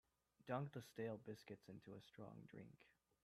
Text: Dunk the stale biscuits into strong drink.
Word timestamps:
Dunk 0.47 0.71
the 0.71 0.81
stale 0.81 1.17
biscuits 1.27 1.69
into 1.69 2.01
strong 2.01 2.47
drink. 2.47 2.87